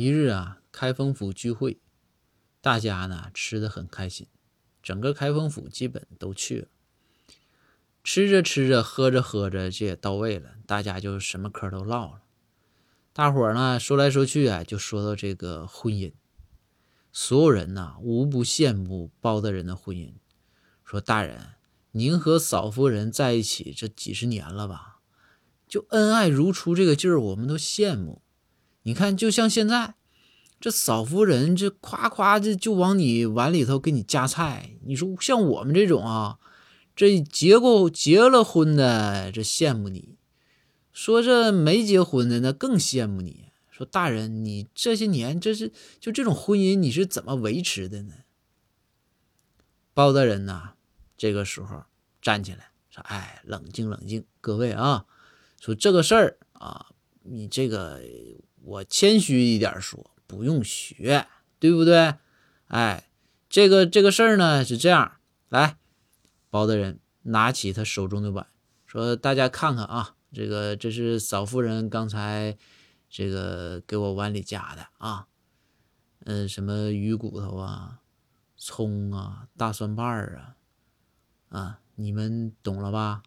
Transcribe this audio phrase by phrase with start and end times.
[0.00, 1.80] 一日啊，开封府聚会，
[2.60, 4.28] 大家呢吃的很开心，
[4.80, 6.68] 整个开封府基本都去了。
[8.04, 12.22] 吃着吃着，喝着喝着，这也到位了，大家就什么嗑都唠了。
[13.12, 16.12] 大伙儿呢说来说去啊，就说到这个婚姻。
[17.10, 20.12] 所有人呢，无不羡慕包大人的婚姻。
[20.84, 21.54] 说大人，
[21.90, 25.00] 您和嫂夫人在一起这几十年了吧？
[25.66, 28.22] 就恩爱如初这个劲儿，我们都羡慕。
[28.88, 29.96] 你看，就像现在，
[30.58, 34.70] 这嫂夫人这夸夸的就往你碗里头给你夹菜。
[34.86, 36.38] 你说像我们这种啊，
[36.96, 40.16] 这结过结了婚的这羡慕你，
[40.90, 43.50] 说这没结婚的那更羡慕你。
[43.70, 45.70] 说大人，你这些年这是
[46.00, 48.14] 就这种婚姻，你是怎么维持的呢？
[49.92, 50.70] 包大人呐，
[51.18, 51.84] 这个时候
[52.22, 55.04] 站起来说：“哎，冷静冷静，各位啊，
[55.60, 56.86] 说这个事儿啊，
[57.24, 58.00] 你这个
[58.68, 61.26] 我谦虚一点说，不用学，
[61.58, 62.14] 对不对？
[62.68, 63.08] 哎，
[63.48, 65.12] 这个这个事儿呢是这样，
[65.48, 65.76] 来，
[66.50, 68.46] 包大人拿起他手中的碗，
[68.86, 72.56] 说大家看看啊，这个这是嫂夫人刚才。”
[73.10, 75.28] 这个给我碗里夹的啊，
[76.26, 78.00] 嗯，什么鱼骨头啊、
[78.54, 80.42] 葱啊、大蒜瓣儿
[81.48, 83.22] 啊，啊，你们懂了吧？